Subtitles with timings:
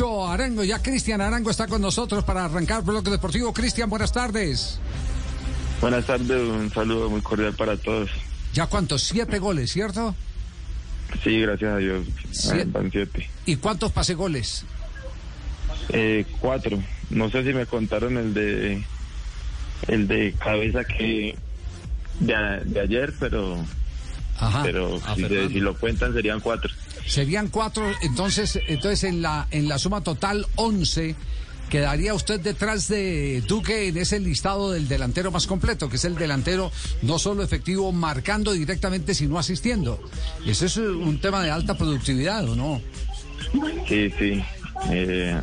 [0.00, 3.52] Arango, ya Cristian Arango está con nosotros para arrancar Bloque Deportivo.
[3.52, 4.78] Cristian, buenas tardes.
[5.82, 8.08] Buenas tardes, un saludo muy cordial para todos.
[8.54, 9.02] ¿Ya cuántos?
[9.02, 10.14] Siete goles, ¿cierto?
[11.22, 12.06] Sí, gracias a Dios.
[12.30, 12.64] Siete.
[12.72, 13.28] Van siete.
[13.44, 14.64] ¿Y cuántos pase goles?
[15.90, 16.78] Eh, cuatro.
[17.10, 18.82] No sé si me contaron el de
[19.88, 21.36] el de cabeza que
[22.18, 23.58] de, a- de ayer, pero
[24.38, 24.62] Ajá.
[24.62, 26.70] pero Ah, si lo cuentan serían cuatro.
[27.06, 31.14] Serían cuatro, entonces, entonces en la en la suma total once
[31.72, 36.16] quedaría usted detrás de Duque en ese listado del delantero más completo, que es el
[36.16, 36.70] delantero
[37.00, 39.98] no solo efectivo marcando directamente, sino asistiendo.
[40.46, 42.82] Eso es un tema de alta productividad, ¿o no?
[43.88, 44.44] Sí, sí.
[44.90, 45.40] Eh,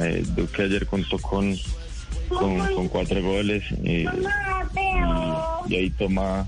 [0.00, 1.56] eh, Duque ayer contó con
[2.28, 4.06] con, con cuatro goles eh,
[5.68, 6.46] y, ahí toma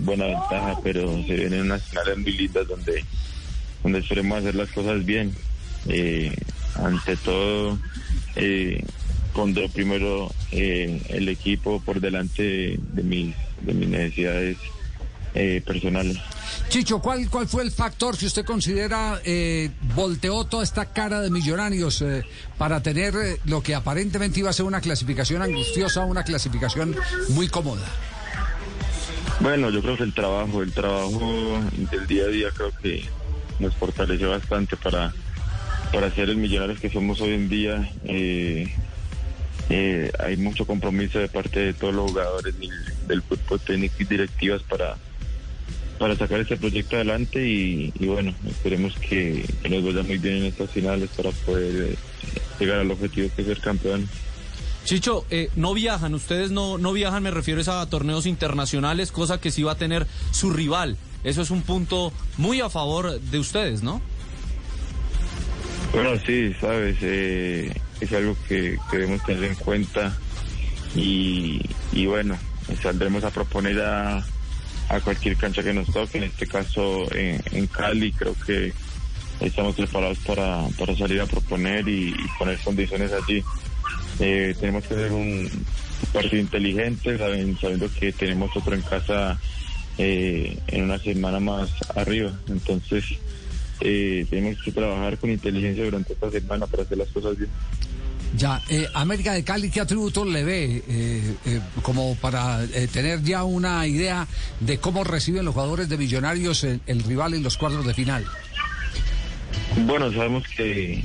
[0.00, 3.02] buena ventaja, pero se vienen unas finales muy lindas donde
[3.82, 5.34] donde esperemos hacer las cosas bien.
[5.88, 6.34] Eh,
[6.76, 7.78] ante todo,
[8.36, 8.84] eh,
[9.34, 14.56] pondré primero eh, el equipo por delante de, de mis, de mis necesidades
[15.34, 16.18] eh, personales.
[16.68, 21.30] Chicho, ¿cuál, ¿cuál fue el factor que usted considera eh, volteó toda esta cara de
[21.30, 22.24] millonarios eh,
[22.58, 26.94] para tener eh, lo que aparentemente iba a ser una clasificación angustiosa, una clasificación
[27.30, 27.86] muy cómoda?
[29.40, 31.58] Bueno, yo creo que el trabajo, el trabajo
[31.90, 33.04] del día a día creo que
[33.60, 35.12] nos fortaleció bastante para,
[35.92, 37.90] para ser el millonarios que somos hoy en día.
[38.04, 38.72] Eh,
[39.68, 42.70] eh, hay mucho compromiso de parte de todos los jugadores del,
[43.06, 44.96] del fútbol técnico y directivas para,
[46.00, 50.44] para sacar este proyecto adelante y, bueno, esperemos que, que nos vaya muy bien en
[50.46, 51.96] estas finales para poder eh,
[52.58, 54.08] llegar al objetivo que es ser campeón.
[54.84, 59.50] Chicho, eh, no viajan, ustedes no, no viajan, me refiero a torneos internacionales, cosa que
[59.50, 60.96] sí va a tener su rival.
[61.24, 64.00] Eso es un punto muy a favor de ustedes, ¿no?
[65.92, 70.16] Bueno, sí, sabes, eh, es algo que debemos tener en cuenta
[70.94, 71.60] y,
[72.06, 72.38] bueno,
[72.82, 74.24] saldremos a proponer a,
[75.04, 78.72] cualquier cancha que nos toque, en este caso en, Cali, creo que
[79.40, 83.42] estamos preparados para, para salir a proponer y, poner condiciones allí.
[84.18, 85.48] Eh, tenemos que hacer un
[86.12, 89.38] partido inteligente, saben- sabiendo que tenemos otro en casa
[90.02, 93.04] eh, en una semana más arriba, entonces
[93.80, 97.50] eh, tenemos que trabajar con inteligencia durante esta semana para hacer las cosas bien.
[98.34, 103.44] Ya, eh, América de Cali, ¿qué atributos le ve eh, eh, como para tener ya
[103.44, 104.26] una idea
[104.60, 108.24] de cómo reciben los jugadores de Millonarios el, el rival en los cuadros de final?
[109.84, 111.04] Bueno, sabemos que,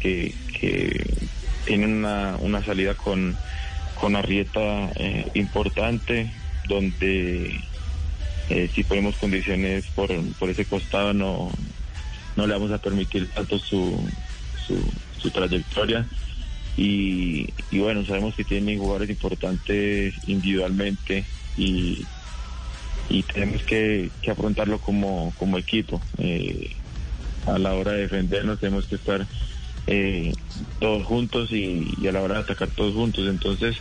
[0.00, 1.30] que, que
[1.64, 3.34] tienen una, una salida con,
[3.98, 4.90] con Arrieta
[5.32, 6.30] importante,
[6.68, 7.60] donde
[8.48, 11.50] eh, si ponemos condiciones por, por ese costado no,
[12.36, 13.98] no le vamos a permitir tanto su,
[14.66, 14.78] su,
[15.18, 16.06] su trayectoria.
[16.78, 21.24] Y, y bueno, sabemos que tienen jugadores importantes individualmente
[21.56, 22.04] y,
[23.08, 26.02] y tenemos que, que afrontarlo como, como equipo.
[26.18, 26.70] Eh,
[27.46, 29.26] a la hora de defendernos tenemos que estar
[29.86, 30.34] eh,
[30.78, 33.26] todos juntos y, y a la hora de atacar todos juntos.
[33.26, 33.76] Entonces,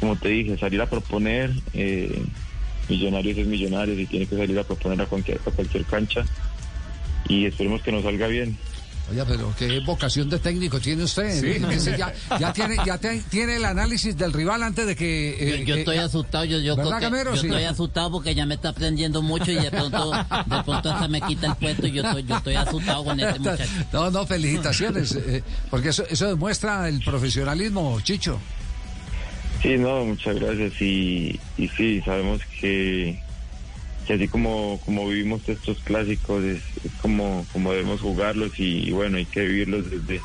[0.00, 2.22] como te dije, salir a proponer, eh,
[2.88, 6.24] Millonarios es Millonarios y tiene que salir a proponer a cualquier, a cualquier cancha
[7.28, 8.56] y esperemos que nos salga bien.
[9.10, 11.24] Oye, pero qué vocación de técnico tiene usted.
[11.72, 15.36] Ese ya, ya tiene, ya te- tiene el análisis del rival antes de que.
[15.38, 17.46] Yo, eh, yo eh, estoy asustado, yo, yo, ¿Verdad, creo que- yo Sí.
[17.48, 21.20] estoy asustado porque ya me está aprendiendo mucho y de pronto, de pronto se me
[21.20, 23.64] quita el puesto y yo estoy, yo estoy asustado con este muchacho.
[23.92, 28.38] No, no, felicitaciones, eh, porque eso, eso demuestra el profesionalismo, Chicho.
[29.62, 30.80] Sí, no, muchas gracias.
[30.82, 33.20] Y, y sí, sabemos que,
[34.06, 36.60] que así como, como vivimos estos clásicos, es,
[37.00, 40.20] como, como debemos jugarlos y, bueno, hay que vivirlos desde,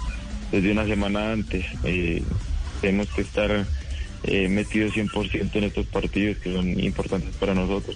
[0.51, 1.65] desde una semana antes.
[1.83, 2.23] Eh,
[2.81, 3.67] tenemos que estar
[4.23, 7.95] eh, metidos 100% en estos partidos que son importantes para nosotros.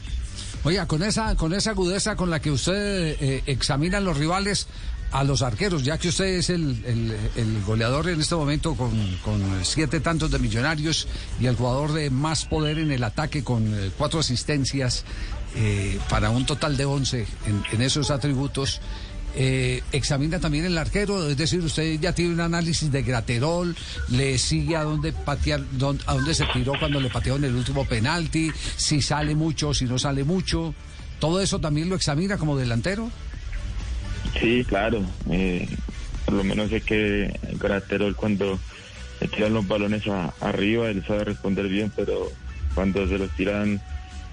[0.63, 4.68] Oiga, con esa, con esa agudeza con la que usted eh, examina los rivales
[5.11, 6.81] a los arqueros, ya que usted es el,
[7.35, 8.91] el- goleador en este momento con,
[9.23, 11.08] con siete tantos de millonarios
[11.40, 15.03] y el jugador de más poder en el ataque con eh, cuatro asistencias
[15.55, 17.25] eh, para un total de once
[17.73, 18.79] en, esos atributos.
[19.35, 23.75] eh, examina también el arquero, es decir, usted ya tiene un análisis de Graterol,
[24.09, 27.55] le sigue a dónde patear, dón- a dónde se tiró cuando le pateó en el
[27.55, 30.73] último penalti, si sale mucho, si no sale mucho,
[31.19, 33.09] todo eso también lo examina como delantero.
[34.39, 35.16] Sí, claro.
[35.31, 35.78] eh,
[36.25, 38.63] por lo menos sé que Graterol cuando
[39.19, 42.37] le tiran los balones a- arriba, él sabe responder bien, pero
[42.73, 43.83] cuando se los tiran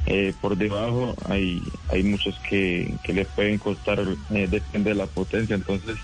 [0.07, 4.01] eh, por debajo hay, hay muchos que, que le pueden costar,
[4.31, 5.57] eh, depende de la potencia.
[5.57, 5.99] Entonces,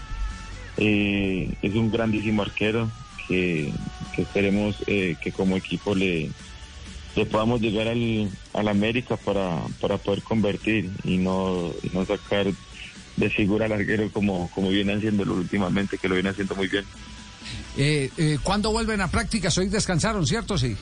[0.77, 2.95] Eh, es un grandísimo arquero
[3.29, 3.75] que,
[4.13, 6.37] que esperemos eh, que como equipo le,
[7.15, 12.55] le podamos llegar al, al América para, para poder convertir y no, y no sacar
[13.17, 16.85] de figura al arquero como, como viene haciéndolo últimamente, que lo viene haciendo muy bien.
[17.77, 19.57] Eh, eh, ¿Cuándo vuelven a prácticas?
[19.59, 20.57] Hoy descansaron, ¿cierto?
[20.59, 20.77] Sí.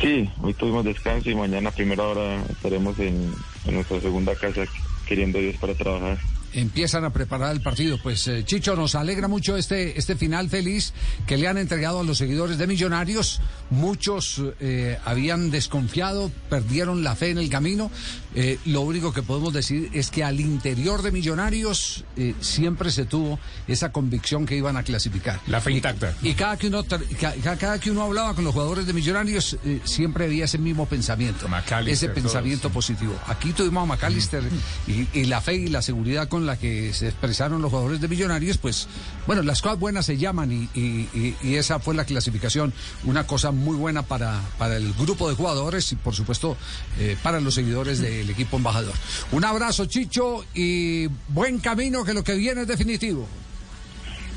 [0.00, 3.32] Sí, hoy tuvimos descanso y mañana a primera hora estaremos en,
[3.66, 4.64] en nuestra segunda casa
[5.06, 6.18] queriendo Dios para trabajar
[6.52, 7.98] empiezan a preparar el partido.
[8.02, 10.92] Pues eh, Chicho, nos alegra mucho este, este final feliz
[11.26, 13.40] que le han entregado a los seguidores de Millonarios.
[13.70, 17.90] Muchos eh, habían desconfiado, perdieron la fe en el camino.
[18.34, 22.04] Eh, lo único que podemos decir es que al interior de Millonarios
[22.40, 25.40] siempre se tuvo esa convicción que iban a clasificar.
[25.46, 26.14] La fe intacta.
[26.22, 30.44] Y, cada, que uno, cada, que uno hablaba con los jugadores de Millonarios siempre había
[30.44, 31.46] ese mismo pensamiento,
[31.86, 33.14] ese pensamiento positivo.
[33.26, 34.42] Aquí tuvimos a McAllister
[34.86, 38.08] y, y la fe y la seguridad con la que se expresaron los jugadores de
[38.08, 38.88] Millonarios, pues
[39.26, 42.72] bueno, las cosas buenas se llaman y, esa fue la clasificación,
[43.04, 46.56] una cosa muy buena para, para el grupo de jugadores y por supuesto
[46.98, 48.94] eh, para los seguidores del equipo embajador.
[49.32, 53.26] Un abrazo Chicho y buen camino que lo que viene es definitivo.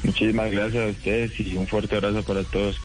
[0.04, 2.80] Muchísimas gracias a ustedes y un fuerte abrazo para todos.